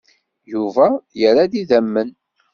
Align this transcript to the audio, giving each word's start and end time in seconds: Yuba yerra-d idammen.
Yuba 0.51 0.85
yerra-d 1.19 1.53
idammen. 1.61 2.09